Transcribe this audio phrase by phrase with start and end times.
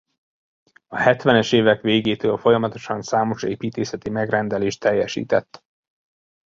[0.87, 5.63] A hetvenes évek végétől folyamatosan számos építészeti megrendelést teljesített.